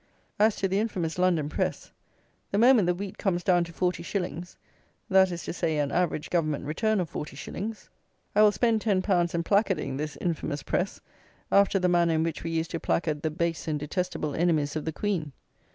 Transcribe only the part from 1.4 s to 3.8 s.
press, the moment the wheat comes down to